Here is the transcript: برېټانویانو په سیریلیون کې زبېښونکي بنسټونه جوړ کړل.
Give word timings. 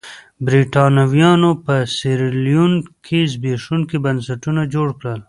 برېټانویانو 0.45 1.49
په 1.65 1.75
سیریلیون 1.97 2.73
کې 3.05 3.19
زبېښونکي 3.33 3.97
بنسټونه 4.05 4.61
جوړ 4.73 4.87
کړل. 4.99 5.19